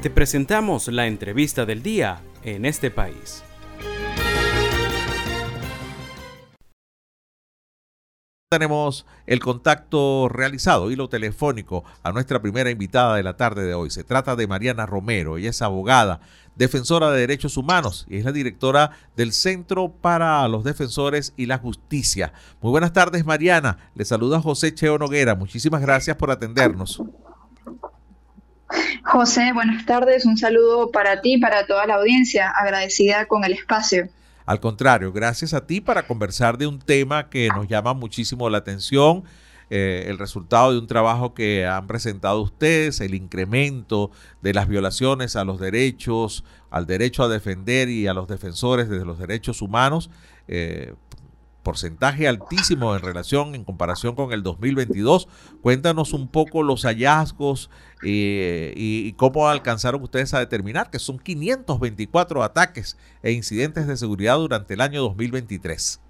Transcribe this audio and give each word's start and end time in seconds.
Te 0.00 0.10
presentamos 0.10 0.86
la 0.86 1.08
entrevista 1.08 1.66
del 1.66 1.82
día 1.82 2.22
en 2.44 2.64
este 2.66 2.88
país. 2.88 3.42
Tenemos 8.48 9.06
el 9.26 9.40
contacto 9.40 10.28
realizado, 10.28 10.92
hilo 10.92 11.08
telefónico, 11.08 11.82
a 12.04 12.12
nuestra 12.12 12.40
primera 12.40 12.70
invitada 12.70 13.16
de 13.16 13.24
la 13.24 13.36
tarde 13.36 13.64
de 13.64 13.74
hoy. 13.74 13.90
Se 13.90 14.04
trata 14.04 14.36
de 14.36 14.46
Mariana 14.46 14.86
Romero. 14.86 15.36
Ella 15.36 15.50
es 15.50 15.62
abogada, 15.62 16.20
defensora 16.54 17.10
de 17.10 17.18
derechos 17.18 17.56
humanos 17.56 18.06
y 18.08 18.18
es 18.18 18.24
la 18.24 18.30
directora 18.30 18.92
del 19.16 19.32
Centro 19.32 19.90
para 19.90 20.46
los 20.46 20.62
Defensores 20.62 21.34
y 21.36 21.46
la 21.46 21.58
Justicia. 21.58 22.32
Muy 22.60 22.70
buenas 22.70 22.92
tardes, 22.92 23.26
Mariana. 23.26 23.90
Le 23.96 24.04
saluda 24.04 24.40
José 24.40 24.72
Cheo 24.72 24.96
Noguera. 24.96 25.34
Muchísimas 25.34 25.82
gracias 25.82 26.16
por 26.16 26.30
atendernos. 26.30 27.02
José, 29.04 29.52
buenas 29.52 29.86
tardes. 29.86 30.26
Un 30.26 30.36
saludo 30.36 30.90
para 30.90 31.20
ti 31.20 31.38
para 31.38 31.66
toda 31.66 31.86
la 31.86 31.94
audiencia. 31.94 32.50
Agradecida 32.50 33.26
con 33.26 33.44
el 33.44 33.52
espacio. 33.52 34.08
Al 34.48 34.60
contrario, 34.60 35.12
gracias 35.12 35.52
a 35.52 35.66
ti 35.66 35.80
para 35.80 36.06
conversar 36.06 36.56
de 36.56 36.66
un 36.66 36.78
tema 36.78 37.28
que 37.28 37.48
nos 37.48 37.68
llama 37.68 37.92
muchísimo 37.92 38.48
la 38.48 38.56
atención, 38.56 39.24
eh, 39.68 40.06
el 40.08 40.18
resultado 40.18 40.72
de 40.72 40.78
un 40.78 40.86
trabajo 40.86 41.34
que 41.34 41.66
han 41.66 41.86
presentado 41.86 42.40
ustedes, 42.40 43.02
el 43.02 43.14
incremento 43.14 44.10
de 44.40 44.54
las 44.54 44.66
violaciones 44.66 45.36
a 45.36 45.44
los 45.44 45.60
derechos, 45.60 46.44
al 46.70 46.86
derecho 46.86 47.24
a 47.24 47.28
defender 47.28 47.90
y 47.90 48.06
a 48.06 48.14
los 48.14 48.26
defensores 48.26 48.88
de 48.88 49.04
los 49.04 49.18
derechos 49.18 49.60
humanos. 49.60 50.08
Eh, 50.48 50.94
porcentaje 51.68 52.26
altísimo 52.26 52.96
en 52.96 53.02
relación, 53.02 53.54
en 53.54 53.62
comparación 53.62 54.14
con 54.14 54.32
el 54.32 54.42
2022. 54.42 55.28
Cuéntanos 55.60 56.14
un 56.14 56.26
poco 56.26 56.62
los 56.62 56.86
hallazgos 56.86 57.68
eh, 58.02 58.72
y, 58.74 59.12
cómo 59.18 59.50
alcanzaron 59.50 60.02
ustedes 60.02 60.32
a 60.32 60.38
determinar 60.38 60.88
que 60.88 60.98
son 60.98 61.18
524 61.18 62.42
ataques 62.42 62.96
e 63.22 63.32
incidentes 63.32 63.86
de 63.86 63.98
seguridad 63.98 64.38
durante 64.38 64.72
el 64.72 64.80
año 64.80 65.02
2023. 65.02 66.00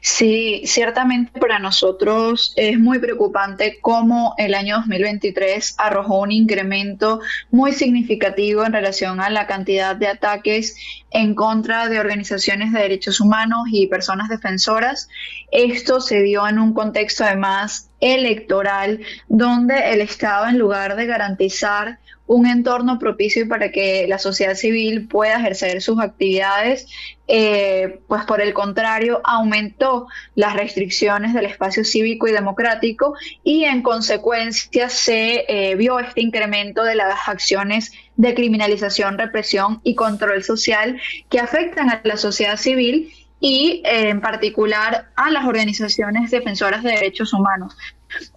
Sí, 0.00 0.62
ciertamente 0.64 1.38
para 1.38 1.58
nosotros 1.58 2.52
es 2.56 2.78
muy 2.78 2.98
preocupante 2.98 3.78
cómo 3.80 4.34
el 4.38 4.54
año 4.54 4.76
2023 4.76 5.74
arrojó 5.78 6.20
un 6.20 6.32
incremento 6.32 7.20
muy 7.50 7.72
significativo 7.72 8.64
en 8.64 8.72
relación 8.72 9.20
a 9.20 9.30
la 9.30 9.46
cantidad 9.46 9.96
de 9.96 10.08
ataques 10.08 10.76
en 11.10 11.34
contra 11.34 11.88
de 11.88 12.00
organizaciones 12.00 12.72
de 12.72 12.80
derechos 12.80 13.20
humanos 13.20 13.68
y 13.70 13.88
personas 13.88 14.28
defensoras. 14.28 15.08
Esto 15.50 16.00
se 16.00 16.22
dio 16.22 16.46
en 16.48 16.58
un 16.58 16.72
contexto 16.72 17.24
además 17.24 17.89
electoral 18.00 19.00
donde 19.28 19.92
el 19.92 20.00
Estado 20.00 20.48
en 20.48 20.58
lugar 20.58 20.96
de 20.96 21.06
garantizar 21.06 21.98
un 22.30 22.46
entorno 22.46 23.00
propicio 23.00 23.48
para 23.48 23.72
que 23.72 24.06
la 24.06 24.20
sociedad 24.20 24.54
civil 24.54 25.08
pueda 25.08 25.40
ejercer 25.40 25.82
sus 25.82 25.98
actividades, 25.98 26.86
eh, 27.26 27.98
pues 28.06 28.24
por 28.24 28.40
el 28.40 28.54
contrario 28.54 29.20
aumentó 29.24 30.06
las 30.36 30.54
restricciones 30.54 31.34
del 31.34 31.46
espacio 31.46 31.84
cívico 31.84 32.28
y 32.28 32.32
democrático 32.32 33.14
y 33.42 33.64
en 33.64 33.82
consecuencia 33.82 34.88
se 34.88 35.44
eh, 35.48 35.74
vio 35.74 35.98
este 35.98 36.20
incremento 36.20 36.84
de 36.84 36.94
las 36.94 37.28
acciones 37.28 37.90
de 38.14 38.32
criminalización, 38.32 39.18
represión 39.18 39.80
y 39.82 39.96
control 39.96 40.44
social 40.44 41.00
que 41.30 41.40
afectan 41.40 41.90
a 41.90 42.00
la 42.04 42.16
sociedad 42.16 42.56
civil 42.56 43.12
y 43.40 43.82
eh, 43.84 44.10
en 44.10 44.20
particular 44.20 45.08
a 45.16 45.30
las 45.30 45.46
organizaciones 45.46 46.30
defensoras 46.30 46.82
de 46.82 46.92
derechos 46.92 47.32
humanos. 47.32 47.74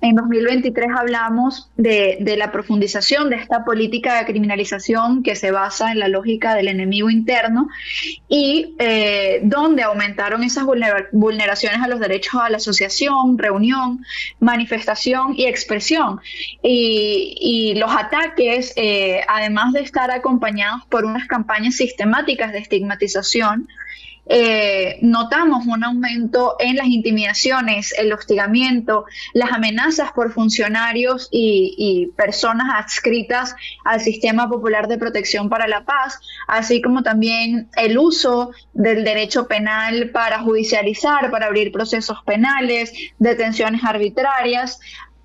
En 0.02 0.16
2023 0.16 0.88
hablamos 0.96 1.72
de, 1.78 2.36
la 2.38 2.52
profundización 2.52 3.30
de 3.30 3.38
esta 3.38 3.66
política 3.66 4.20
de 4.20 4.26
criminalización 4.26 5.24
que 5.24 5.36
se 5.36 5.52
basa 5.52 5.92
en 5.92 6.00
la 6.00 6.08
lógica 6.08 6.56
del 6.56 6.68
enemigo 6.68 7.10
interno 7.10 7.70
y 8.28 8.76
eh, 8.80 9.42
donde 9.44 9.84
aumentaron 9.84 10.44
esas 10.44 10.66
vulneraciones 11.12 11.82
a 11.82 11.88
los 11.88 12.00
derechos 12.00 12.40
a 12.42 12.50
la 12.50 12.58
asociación, 12.58 13.38
reunión, 13.38 14.06
manifestación 14.40 15.34
y 15.36 15.46
expresión. 15.46 16.22
Y, 16.62 17.74
los 17.76 17.92
ataques, 17.96 18.74
eh, 18.76 19.22
además 19.28 19.74
de 19.74 19.82
estar 19.82 20.12
acompañados 20.12 20.86
por 20.86 21.06
unas 21.06 21.28
campañas 21.28 21.76
sistemáticas 21.76 22.52
de 22.52 22.60
estigmatización, 22.60 23.68
eh, 24.26 25.00
notamos 25.02 25.66
un 25.68 25.84
aumento 25.84 26.56
en 26.60 26.78
las 26.78 26.88
intimidaciones, 26.88 27.94
el 27.98 28.14
hostigamiento, 28.14 29.06
las 29.34 29.52
amenazas 29.52 30.12
por 30.14 30.32
funcionarios 30.32 31.28
y, 31.32 32.12
personas 32.16 32.68
adscritas 32.74 33.56
al 33.84 34.00
Sistema 34.00 34.50
Popular 34.50 34.88
de 34.88 34.98
Protección 34.98 35.50
para 35.50 35.68
la 35.68 35.84
Paz, 35.84 36.20
así 36.48 36.82
como 36.82 37.04
también 37.04 37.70
el 37.76 37.98
uso 37.98 38.52
del 38.74 39.04
derecho 39.04 39.48
penal 39.48 40.10
para 40.12 40.40
judicializar, 40.40 41.30
para 41.32 41.48
abrir 41.48 41.72
procesos 41.72 42.18
penales, 42.26 42.94
detenciones 43.20 43.84
arbitrarias, 43.84 44.80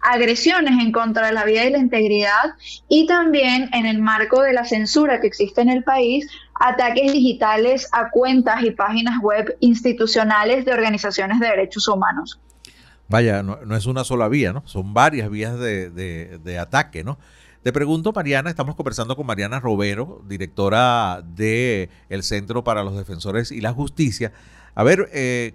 agresiones 0.09 0.73
en 0.81 0.91
contra 0.91 1.27
de 1.27 1.33
la 1.33 1.45
vida 1.45 1.65
y 1.65 1.71
la 1.71 1.79
integridad 1.79 2.55
y 2.89 3.07
también 3.07 3.69
en 3.75 3.85
el 3.85 4.01
marco 4.01 4.41
de 4.43 4.55
la 4.55 4.65
censura 4.65 5.21
que 5.21 5.27
existe 5.27 5.61
en 5.61 5.69
el 5.69 5.85
país, 5.85 6.27
ataques 6.55 7.13
digitales 7.13 7.89
a 7.93 8.09
cuentas 8.11 8.63
y 8.63 8.71
páginas 8.71 9.21
web 9.21 9.57
institucionales 9.61 10.65
de 10.65 10.73
organizaciones 10.73 11.41
de 11.41 11.49
derechos 11.49 11.87
humanos. 11.89 12.41
Vaya, 13.09 13.43
no, 13.43 13.77
es 13.77 13.85
una 13.85 14.03
sola 14.03 14.29
vía, 14.29 14.53
¿no? 14.53 14.63
Son 14.67 14.95
varias 14.95 15.31
vías 15.31 15.59
de, 15.59 16.59
ataque, 16.59 17.05
¿no? 17.05 17.19
Te 17.63 17.73
pregunto, 17.73 18.13
Mariana, 18.13 18.49
estamos 18.49 18.77
conversando 18.77 19.15
con 19.15 19.27
Mariana 19.27 19.61
Robero, 19.61 20.23
directora 20.27 21.23
del 21.23 21.91
el 22.09 22.23
Centro 22.23 22.65
para 22.65 22.83
los 22.83 22.97
Defensores 22.97 23.53
y 23.53 23.61
la 23.61 23.75
Justicia. 23.75 24.33
A 24.75 24.85
ver, 24.85 25.11
eh, 25.13 25.55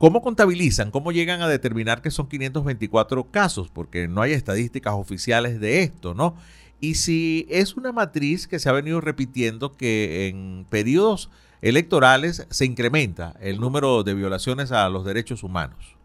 ¿cómo 0.00 0.22
contabilizan? 0.22 0.90
¿Cómo 0.90 1.12
llegan 1.12 1.42
a 1.42 1.48
determinar 1.48 2.00
que 2.00 2.10
son 2.10 2.26
524 2.26 3.30
casos? 3.30 3.68
Porque 3.68 4.08
no 4.08 4.22
hay 4.22 4.32
estadísticas 4.32 4.94
oficiales 4.94 5.60
de 5.60 5.82
esto, 5.82 6.14
¿no? 6.14 6.34
Y 6.80 6.94
si 6.94 7.46
es 7.50 7.76
una 7.76 7.92
matriz 7.92 8.48
que 8.48 8.58
se 8.58 8.70
ha 8.70 8.72
venido 8.72 9.02
repitiendo 9.02 9.76
que 9.76 10.28
en 10.28 10.64
periodos 10.70 11.28
electorales 11.60 12.46
se 12.48 12.64
incrementa 12.64 13.34
el 13.42 13.60
número 13.60 14.02
de 14.02 14.14
violaciones 14.14 14.72
a 14.72 14.88
los 14.88 15.04
derechos 15.04 15.42
humanos. 15.42 15.98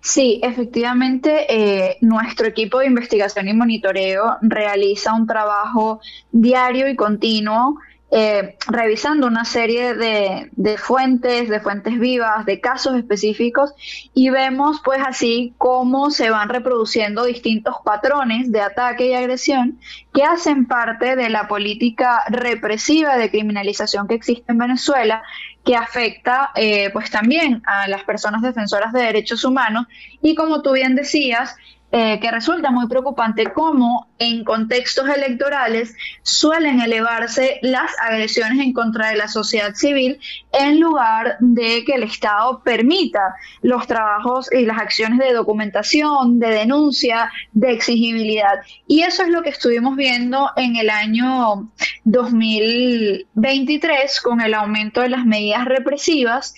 Sí, 0.00 0.40
efectivamente, 0.42 1.44
eh, 1.50 1.98
nuestro 2.00 2.46
equipo 2.46 2.78
de 2.78 2.86
investigación 2.86 3.48
y 3.48 3.52
monitoreo 3.52 4.38
realiza 4.40 5.12
un 5.12 5.26
trabajo 5.26 6.00
diario 6.32 6.88
y 6.88 6.96
continuo 6.96 7.76
eh, 8.12 8.56
revisando 8.68 9.26
una 9.26 9.44
serie 9.44 9.94
de, 9.94 10.78
fuentes, 10.78 11.48
de 11.48 11.58
fuentes 11.58 11.98
vivas, 11.98 12.46
de 12.46 12.60
casos 12.60 12.96
específicos 12.96 13.72
y 14.14 14.30
vemos 14.30 14.80
pues 14.84 15.00
así 15.04 15.54
cómo 15.58 16.12
se 16.12 16.30
van 16.30 16.48
reproduciendo 16.48 17.24
distintos 17.24 17.74
patrones 17.84 18.52
de 18.52 18.60
ataque 18.60 19.08
y 19.08 19.14
agresión 19.14 19.80
que 20.14 20.22
hacen 20.22 20.66
parte 20.66 21.16
de 21.16 21.30
la 21.30 21.48
política 21.48 22.22
represiva 22.28 23.16
de 23.16 23.28
criminalización 23.28 24.06
que 24.06 24.14
existe 24.14 24.52
en 24.52 24.58
Venezuela 24.58 25.24
que 25.64 25.74
afecta 25.74 26.52
eh, 26.54 26.90
pues 26.92 27.10
también 27.10 27.60
a 27.66 27.88
las 27.88 28.04
personas 28.04 28.40
defensoras 28.40 28.92
de 28.92 29.02
derechos 29.02 29.44
humanos. 29.44 29.86
Y 30.22 30.36
como 30.36 30.62
tú 30.62 30.72
bien 30.72 30.94
decías, 30.94 31.56
eh, 31.92 32.18
que 32.20 32.32
resulta 32.32 32.72
muy 32.72 32.88
preocupante 32.88 33.52
cómo 33.52 34.08
en 34.18 34.42
contextos 34.42 35.08
electorales 35.08 35.94
suelen 36.22 36.80
elevarse 36.80 37.60
las 37.62 37.92
agresiones 38.02 38.58
en 38.58 38.72
contra 38.72 39.10
de 39.10 39.16
la 39.16 39.28
sociedad 39.28 39.72
civil 39.74 40.18
en 40.52 40.80
lugar 40.80 41.36
de 41.38 41.84
que 41.84 41.94
el 41.94 42.02
Estado 42.02 42.60
permita 42.64 43.36
los 43.62 43.86
trabajos 43.86 44.52
y 44.52 44.66
las 44.66 44.78
acciones 44.78 45.20
de 45.20 45.32
documentación, 45.32 46.40
de 46.40 46.48
denuncia, 46.48 47.30
de 47.52 47.70
exigibilidad. 47.72 48.62
Y 48.88 49.02
eso 49.02 49.22
es 49.22 49.28
lo 49.28 49.42
que 49.42 49.50
estuvimos 49.50 49.94
viendo 49.94 50.50
en 50.56 50.74
el 50.74 50.90
año 50.90 51.70
2023 52.04 54.20
con 54.22 54.40
el 54.40 54.54
aumento 54.54 55.02
de 55.02 55.10
las 55.10 55.24
medidas 55.24 55.66
represivas 55.66 56.52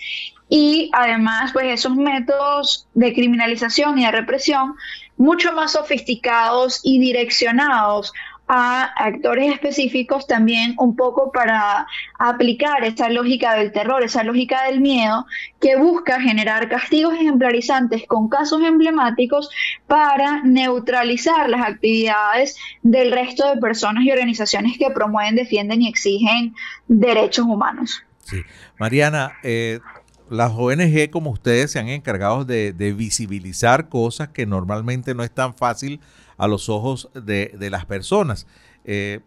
y 0.49 0.91
además 0.95 1.53
pues 1.53 1.67
esos 1.67 1.95
métodos 1.95 2.89
de 2.95 3.13
criminalización 3.13 3.99
y 3.99 4.07
de 4.07 4.13
represión 4.13 4.75
mucho 5.19 5.53
más 5.53 5.73
sofisticados 5.73 6.81
y 6.83 6.99
direccionados 6.99 8.13
a 8.49 8.85
actores 8.97 9.53
específicos 9.53 10.27
también 10.27 10.75
un 10.79 10.97
poco 10.97 11.31
para 11.31 11.87
aplicar 12.19 12.83
esa 12.83 13.11
lógica 13.11 13.55
del 13.55 13.73
terror, 13.73 14.03
esa 14.03 14.25
lógica 14.25 14.65
del 14.65 14.81
miedo 14.81 15.27
que 15.61 15.77
busca 15.77 16.19
generar 16.19 16.71
castigos 16.71 17.13
ejemplarizantes 17.15 18.07
con 18.07 18.31
casos 18.31 18.63
emblemáticos 18.63 19.51
para 19.87 20.43
neutralizar 20.45 21.51
las 21.51 21.61
actividades 21.61 22.57
del 22.83 23.13
resto 23.13 23.55
de 23.55 23.61
personas 23.61 24.05
y 24.05 24.13
organizaciones 24.13 24.79
que 24.79 24.91
promueven, 24.91 25.37
defienden 25.37 25.83
y 25.83 25.89
exigen 25.89 26.55
derechos 26.87 27.45
humanos. 27.45 28.03
Sí. 28.25 28.43
Mariana, 28.79 29.33
eh, 29.43 29.81
las 30.31 30.53
ONG 30.55 31.11
como 31.11 31.31
ustedes 31.31 31.73
se 31.73 31.79
han 31.79 31.89
encargado 31.89 32.45
de, 32.45 32.73
visibilizar 32.97 33.89
cosas 33.89 34.29
que 34.29 34.47
normalmente 34.47 35.15
no 35.15 35.23
es 35.23 35.31
tan 35.31 35.55
fácil 35.55 36.01
a 36.37 36.47
los 36.47 36.69
ojos 36.69 37.11
de, 37.15 37.69
las 37.71 37.87
personas. 37.87 38.47
Eh, 38.85 39.21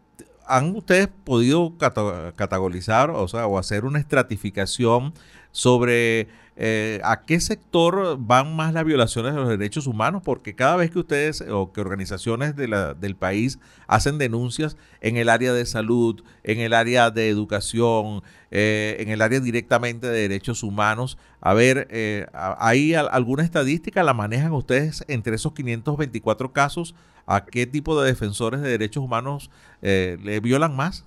¿Han 0.47 0.75
ustedes 0.75 1.07
podido 1.07 1.77
categorizar 1.77 3.09
o, 3.09 3.27
sea, 3.27 3.47
o 3.47 3.57
hacer 3.57 3.85
una 3.85 3.99
estratificación 3.99 5.13
sobre 5.51 6.27
eh, 6.63 6.99
a 7.03 7.21
qué 7.21 7.39
sector 7.39 8.17
van 8.19 8.55
más 8.55 8.73
las 8.73 8.83
violaciones 8.83 9.33
de 9.33 9.39
los 9.39 9.49
derechos 9.49 9.87
humanos, 9.87 10.21
porque 10.23 10.53
cada 10.53 10.75
vez 10.75 10.91
que 10.91 10.99
ustedes 10.99 11.41
o 11.49 11.71
que 11.71 11.81
organizaciones 11.81 12.55
de 12.55 12.67
la, 12.67 12.93
del 12.93 13.15
país 13.15 13.57
hacen 13.87 14.17
denuncias 14.17 14.77
en 14.99 15.17
el 15.17 15.29
área 15.29 15.53
de 15.53 15.65
salud, 15.65 16.21
en 16.43 16.59
el 16.59 16.73
área 16.73 17.09
de 17.09 17.29
educación, 17.29 18.21
eh, 18.51 18.97
en 18.99 19.09
el 19.09 19.21
área 19.21 19.39
directamente 19.39 20.07
de 20.07 20.19
derechos 20.27 20.61
humanos, 20.61 21.17
a 21.39 21.53
ver, 21.53 21.87
eh, 21.89 22.27
¿hay 22.33 22.93
alguna 22.93 23.43
estadística? 23.43 24.03
¿La 24.03 24.13
manejan 24.13 24.51
ustedes 24.51 25.03
entre 25.07 25.37
esos 25.37 25.53
524 25.53 26.53
casos? 26.53 26.93
¿A 27.25 27.45
qué 27.45 27.65
tipo 27.65 27.99
de 27.99 28.07
defensores 28.07 28.61
de 28.61 28.69
derechos 28.69 29.03
humanos 29.03 29.49
le 29.81 30.39
violan 30.41 30.75
más? 30.75 31.05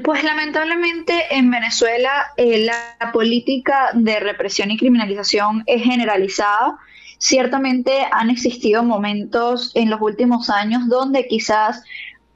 Pues 0.00 0.24
lamentablemente 0.24 1.36
en 1.36 1.50
Venezuela 1.50 2.28
eh, 2.36 2.64
la 2.64 3.12
política 3.12 3.90
de 3.92 4.20
represión 4.20 4.70
y 4.70 4.78
criminalización 4.78 5.64
es 5.66 5.82
generalizada. 5.82 6.78
Ciertamente 7.18 7.92
han 8.10 8.30
existido 8.30 8.82
momentos 8.84 9.72
en 9.74 9.90
los 9.90 10.00
últimos 10.00 10.48
años 10.50 10.88
donde 10.88 11.26
quizás 11.26 11.82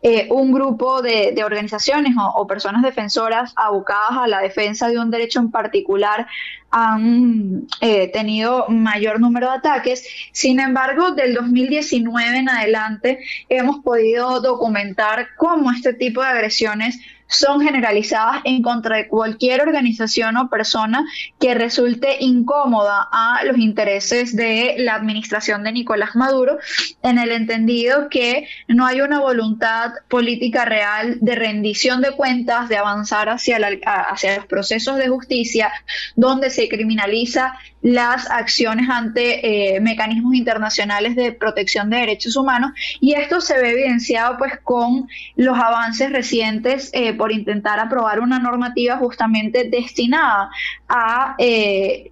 eh, 0.03 0.29
un 0.31 0.53
grupo 0.53 1.01
de, 1.03 1.35
organizaciones 1.43 2.15
o, 2.17 2.47
personas 2.47 2.83
defensoras 2.83 3.53
abocadas 3.57 4.19
a 4.19 4.29
la 4.29 4.41
defensa 4.41 4.89
de 4.89 4.99
un 4.99 5.11
derecho 5.11 5.41
en 5.41 5.51
particular 5.51 6.27
han 6.71 7.67
eh, 7.81 8.09
tenido 8.13 8.67
mayor 8.69 9.19
número 9.19 9.49
de 9.51 9.57
ataques. 9.57 10.07
Sin 10.33 10.61
embargo, 10.61 11.13
del 11.13 11.35
2019 11.35 12.39
en 12.39 12.49
adelante 12.49 13.21
hemos 13.49 13.79
podido 13.79 14.41
documentar 14.41 15.29
cómo 15.39 15.73
este 15.73 15.95
tipo 15.95 16.21
de 16.21 16.29
agresiones 16.29 17.01
son 17.29 17.61
generalizadas 17.61 18.43
en 18.45 18.63
contra 18.63 18.97
de 18.97 19.09
cualquier 19.09 19.61
organización 19.61 20.37
o 20.37 20.49
persona 20.49 21.05
que 21.41 21.55
resulte 21.55 22.17
incómoda 22.21 23.09
a 23.11 23.45
los 23.45 23.59
intereses 23.59 24.37
de 24.37 24.77
la 24.79 24.95
administración 24.95 25.63
de 25.65 25.73
Nicolás 25.73 26.15
Maduro, 26.15 26.59
en 27.03 27.19
el 27.19 27.33
entendido 27.33 28.09
que 28.09 28.49
no 28.69 28.87
hay 28.87 29.01
una 29.01 29.21
voluntad 29.21 29.93
política 30.09 30.65
real 30.65 31.19
de 31.21 31.35
rendición 31.35 32.01
de 32.01 32.13
cuentas, 32.13 32.69
de 32.69 32.77
avanzar 32.77 33.29
hacia, 33.29 33.59
hacia 33.85 34.37
los 34.37 34.47
procesos 34.47 34.97
de 34.97 35.09
justicia, 35.09 35.73
donde 36.15 36.51
se 36.51 36.69
criminaliza 36.69 37.55
las 37.87 38.29
acciones 38.33 38.91
ante 38.91 39.77
eh, 39.77 39.81
mecanismos 39.81 40.35
internacionales 40.35 41.15
de 41.15 41.31
protección 41.31 41.89
de 41.89 41.99
derechos 41.99 42.35
humanos 42.35 42.73
y 43.01 43.15
esto 43.15 43.41
se 43.41 43.57
ve 43.61 43.71
evidenciado 43.71 44.39
pues 44.39 44.55
con 44.65 45.09
los 45.37 45.57
avances 45.57 46.11
recientes 46.11 46.91
eh, 46.93 47.15
por 47.15 47.31
intentar 47.31 47.79
aprobar 47.79 48.19
una 48.19 48.41
normativa 48.41 48.97
justamente 48.97 49.69
destinada 49.71 50.51
a 50.89 51.37
eh, 51.39 52.11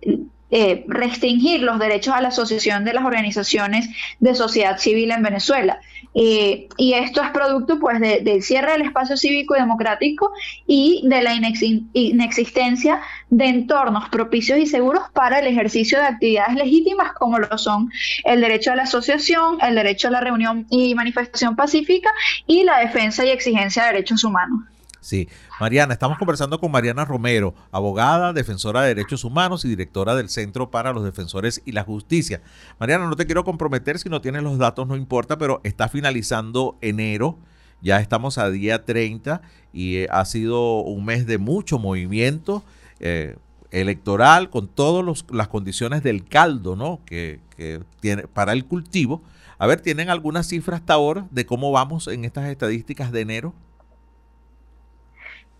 restringir 0.87 1.63
los 1.63 1.81
derechos 1.81 2.15
a 2.15 2.21
la 2.21 2.29
asociación 2.29 2.85
de 2.85 2.93
las 2.93 3.05
organizaciones 3.05 3.89
de 4.21 4.37
sociedad 4.37 4.79
civil 4.79 5.11
en 5.11 5.25
Venezuela. 5.25 5.81
Eh, 6.15 6.69
y 6.77 6.95
esto 6.95 7.23
es 7.23 7.31
producto 7.31 7.81
pues 7.81 7.99
del 8.01 8.43
cierre 8.43 8.73
del 8.73 8.83
espacio 8.83 9.17
cívico 9.17 9.57
y 9.57 9.61
democrático 9.61 10.33
y 10.67 11.03
de 11.09 11.23
la 11.23 11.35
inexistencia 11.35 13.01
de 13.31 13.47
entornos 13.47 14.09
propicios 14.11 14.61
y 14.61 14.67
seguros 14.67 15.03
para 15.13 15.41
el 15.41 15.49
ejercicio 15.49 15.99
de 15.99 16.07
actividades 16.07 16.55
legítimas 16.55 17.13
como 17.15 17.39
lo 17.39 17.59
son 17.59 17.91
el 18.25 18.41
derecho 18.41 18.71
a 18.71 18.77
la 18.77 18.85
asociación, 18.85 19.59
el 19.61 19.75
derecho 19.75 20.09
a 20.09 20.13
la 20.13 20.21
reunión 20.21 20.67
y 20.71 20.95
manifestación 20.95 21.57
pacífica 21.57 22.11
y 22.47 22.63
la 22.63 22.79
defensa 22.79 23.25
y 23.25 23.31
exigencia 23.31 23.85
de 23.85 23.93
derechos 23.93 24.23
humanos. 24.23 24.74
Sí, 25.05 25.29
Mariana, 25.61 25.93
estamos 25.93 26.17
conversando 26.17 26.59
con 26.59 26.71
Mariana 26.71 27.05
Romero, 27.05 27.55
abogada, 27.73 28.33
defensora 28.33 28.81
de 28.81 28.95
derechos 28.95 29.23
humanos 29.25 29.63
y 29.67 29.69
directora 29.69 30.15
del 30.15 30.31
Centro 30.31 30.71
para 30.71 30.95
los 30.95 31.05
Defensores 31.05 31.61
y 31.67 31.73
la 31.73 31.85
Justicia. 31.85 32.41
Mariana, 32.81 33.07
no 33.07 33.15
te 33.15 33.27
quiero 33.27 33.45
comprometer, 33.45 33.99
si 33.99 34.09
no 34.09 34.23
tienes 34.23 34.43
los 34.43 34.57
datos 34.57 34.89
no 34.89 34.97
importa, 34.97 35.37
pero 35.37 35.61
está 35.63 35.89
finalizando 35.91 36.79
enero, 36.81 37.37
ya 37.83 38.01
estamos 38.01 38.39
a 38.39 38.49
día 38.49 38.87
30 38.87 39.43
y 39.75 39.97
eh, 39.97 40.07
ha 40.11 40.25
sido 40.25 40.79
un 40.79 41.05
mes 41.05 41.27
de 41.27 41.37
mucho 41.37 41.79
movimiento 41.79 42.65
eh, 42.99 43.37
electoral 43.73 44.49
con 44.49 44.69
todas 44.69 45.27
las 45.31 45.49
condiciones 45.49 46.03
del 46.03 46.25
caldo 46.25 46.77
¿no? 46.77 47.01
que, 47.05 47.41
que 47.55 47.83
tiene 48.01 48.27
para 48.27 48.55
el 48.55 48.65
cultivo. 48.65 49.23
A 49.59 49.67
ver, 49.67 49.83
¿tienen 49.83 50.09
alguna 50.09 50.43
cifra 50.43 50.77
hasta 50.77 50.95
ahora 50.95 51.27
de 51.31 51.45
cómo 51.45 51.73
vamos 51.73 52.09
en 52.09 52.25
estas 52.25 52.47
estadísticas 52.49 53.13
de 53.13 53.21
enero? 53.21 53.55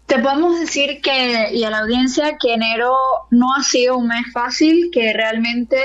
Te 0.07 0.19
podemos 0.19 0.61
decir 0.61 1.01
que, 1.01 1.51
y 1.53 1.65
a 1.65 1.71
la 1.71 1.79
audiencia, 1.79 2.37
que 2.39 2.53
enero 2.53 2.95
no 3.31 3.55
ha 3.55 3.63
sido 3.63 3.97
un 3.97 4.09
mes 4.09 4.27
fácil, 4.33 4.91
que 4.93 5.15
realmente 5.15 5.79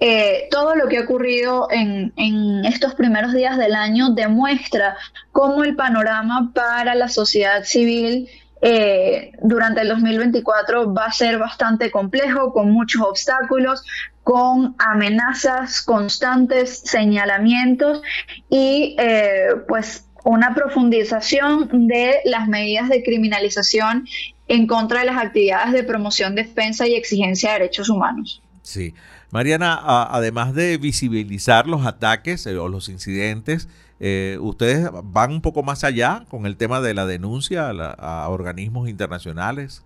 eh, 0.00 0.48
todo 0.50 0.74
lo 0.74 0.88
que 0.88 0.98
ha 0.98 1.02
ocurrido 1.02 1.68
en, 1.70 2.12
en, 2.16 2.64
estos 2.64 2.94
primeros 2.94 3.34
días 3.34 3.58
del 3.58 3.74
año 3.74 4.10
demuestra 4.10 4.96
cómo 5.32 5.64
el 5.64 5.76
panorama 5.76 6.50
para 6.54 6.94
la 6.94 7.08
sociedad 7.08 7.64
civil 7.64 8.28
eh, 8.60 9.32
durante 9.42 9.82
el 9.82 9.88
2024 9.88 10.92
va 10.92 11.06
a 11.06 11.12
ser 11.12 11.38
bastante 11.38 11.90
complejo, 11.90 12.52
con 12.52 12.70
muchos 12.70 13.02
obstáculos, 13.02 13.84
con 14.24 14.74
amenazas 14.78 15.82
constantes, 15.82 16.80
señalamientos 16.80 18.02
y 18.50 18.96
eh, 18.98 19.50
pues 19.66 20.07
una 20.24 20.54
profundización 20.54 21.88
de 21.88 22.16
las 22.24 22.48
medidas 22.48 22.88
de 22.88 23.02
criminalización 23.02 24.06
en 24.46 24.66
contra 24.66 25.00
de 25.00 25.06
las 25.06 25.18
actividades 25.18 25.72
de 25.72 25.84
promoción, 25.84 26.34
defensa 26.34 26.86
y 26.86 26.94
exigencia 26.94 27.52
de 27.52 27.60
derechos 27.60 27.88
humanos. 27.88 28.42
Sí. 28.62 28.94
Mariana, 29.30 29.78
además 30.10 30.54
de 30.54 30.78
visibilizar 30.78 31.66
los 31.66 31.84
ataques 31.84 32.46
eh, 32.46 32.56
o 32.56 32.68
los 32.68 32.88
incidentes, 32.88 33.68
eh, 34.00 34.38
ustedes 34.40 34.88
van 35.04 35.32
un 35.32 35.42
poco 35.42 35.62
más 35.62 35.84
allá 35.84 36.24
con 36.30 36.46
el 36.46 36.56
tema 36.56 36.80
de 36.80 36.94
la 36.94 37.04
denuncia 37.04 37.68
a, 37.68 38.28
organismos 38.28 38.88
internacionales. 38.88 39.84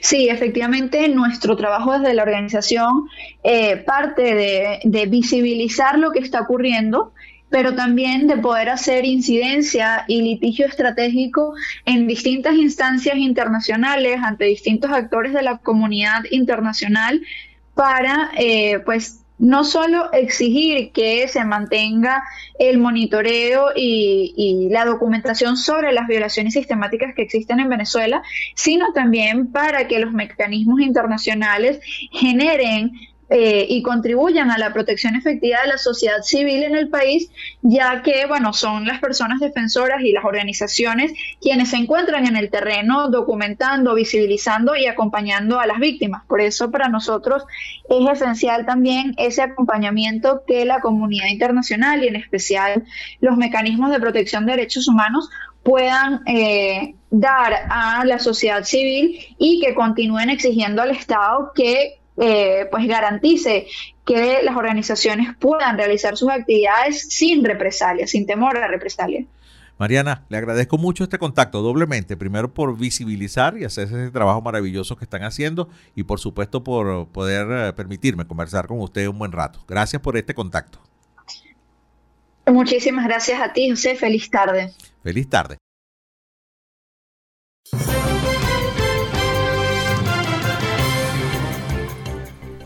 Sí, 0.00 0.28
efectivamente, 0.28 1.08
nuestro 1.08 1.56
trabajo 1.56 1.98
desde 1.98 2.14
la 2.14 2.22
organización 2.22 3.08
eh, 3.42 3.76
parte 3.76 4.34
de, 4.34 4.80
de, 4.84 5.06
visibilizar 5.06 5.98
lo 5.98 6.12
que 6.12 6.20
está 6.20 6.40
ocurriendo 6.42 7.12
pero 7.50 7.74
también 7.74 8.28
de 8.28 8.38
poder 8.38 8.70
hacer 8.70 9.04
incidencia 9.04 10.04
y 10.06 10.22
litigio 10.22 10.66
estratégico 10.66 11.54
en 11.84 12.06
distintas 12.06 12.54
instancias 12.54 13.16
internacionales 13.16 14.18
ante 14.22 14.44
distintos 14.44 14.90
actores 14.92 15.32
de 15.34 15.42
la 15.42 15.58
comunidad 15.58 16.22
internacional 16.30 17.20
para, 17.74 18.30
eh, 18.38 18.78
pues, 18.84 19.20
no 19.38 19.64
solo 19.64 20.12
exigir 20.12 20.92
que 20.92 21.26
se 21.26 21.42
mantenga 21.44 22.22
el 22.58 22.78
monitoreo 22.78 23.70
y, 23.74 24.34
y, 24.36 24.68
la 24.68 24.84
documentación 24.84 25.56
sobre 25.56 25.92
las 25.92 26.06
violaciones 26.06 26.52
sistemáticas 26.52 27.14
que 27.14 27.22
existen 27.22 27.58
en 27.58 27.70
Venezuela, 27.70 28.22
sino 28.54 28.92
también 28.92 29.50
para 29.50 29.88
que 29.88 29.98
los 29.98 30.12
mecanismos 30.12 30.80
internacionales 30.82 31.80
generen 32.12 32.92
eh, 33.32 33.64
y 33.68 33.82
contribuyan 33.82 34.50
a 34.50 34.58
la 34.58 34.72
protección 34.72 35.14
efectiva 35.14 35.58
de 35.62 35.68
la 35.68 35.78
sociedad 35.78 36.22
civil 36.22 36.64
en 36.64 36.74
el 36.74 36.88
país, 36.88 37.30
ya 37.62 38.02
que, 38.02 38.26
bueno, 38.26 38.52
son 38.52 38.86
las 38.86 38.98
personas 39.00 39.38
defensoras 39.38 40.02
y 40.02 40.10
las 40.10 40.24
organizaciones 40.24 41.12
quienes 41.40 41.70
se 41.70 41.76
encuentran 41.76 42.26
en 42.26 42.34
el 42.34 42.50
terreno 42.50 43.08
documentando, 43.08 43.94
visibilizando 43.94 44.74
y 44.74 44.86
acompañando 44.86 45.60
a 45.60 45.66
las 45.66 45.78
víctimas. 45.78 46.24
Por 46.26 46.40
eso 46.40 46.72
para 46.72 46.88
nosotros 46.88 47.44
es 47.88 48.10
esencial 48.10 48.66
también 48.66 49.14
ese 49.16 49.42
acompañamiento 49.42 50.42
que 50.44 50.64
la 50.64 50.80
comunidad 50.80 51.28
internacional 51.28 52.02
y 52.02 52.08
en 52.08 52.16
especial 52.16 52.84
los 53.20 53.36
mecanismos 53.36 53.92
de 53.92 54.00
protección 54.00 54.44
de 54.44 54.52
derechos 54.52 54.88
humanos 54.88 55.30
puedan 55.62 56.22
eh, 56.26 56.94
dar 57.10 57.52
a 57.70 58.04
la 58.04 58.18
sociedad 58.18 58.64
civil 58.64 59.20
y 59.38 59.60
que 59.60 59.74
continúen 59.74 60.30
exigiendo 60.30 60.82
al 60.82 60.90
Estado 60.90 61.52
que 61.54 61.99
eh, 62.20 62.68
pues 62.70 62.86
garantice 62.86 63.66
que 64.04 64.40
las 64.42 64.54
organizaciones 64.54 65.34
puedan 65.38 65.78
realizar 65.78 66.16
sus 66.16 66.28
actividades 66.28 67.08
sin 67.08 67.44
represalia, 67.44 68.06
sin 68.06 68.26
temor 68.26 68.56
a 68.56 68.60
la 68.60 68.68
represalia. 68.68 69.24
Mariana, 69.78 70.26
le 70.28 70.36
agradezco 70.36 70.76
mucho 70.76 71.04
este 71.04 71.16
contacto 71.16 71.62
doblemente, 71.62 72.18
primero 72.18 72.52
por 72.52 72.76
visibilizar 72.76 73.56
y 73.56 73.64
hacer 73.64 73.86
ese 73.86 74.10
trabajo 74.10 74.42
maravilloso 74.42 74.94
que 74.96 75.04
están 75.04 75.22
haciendo 75.22 75.70
y 75.96 76.02
por 76.02 76.20
supuesto 76.20 76.62
por 76.62 77.08
poder 77.08 77.46
eh, 77.50 77.72
permitirme 77.72 78.26
conversar 78.26 78.66
con 78.66 78.78
usted 78.80 79.06
un 79.06 79.18
buen 79.18 79.32
rato. 79.32 79.64
Gracias 79.66 80.02
por 80.02 80.18
este 80.18 80.34
contacto. 80.34 80.78
Muchísimas 82.46 83.06
gracias 83.06 83.40
a 83.40 83.54
ti, 83.54 83.70
José. 83.70 83.96
Feliz 83.96 84.28
tarde. 84.28 84.72
Feliz 85.02 85.30
tarde. 85.30 85.59